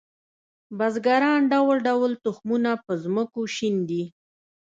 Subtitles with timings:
[0.77, 4.03] بزګران ډول ډول تخمونه په ځمکو شیندي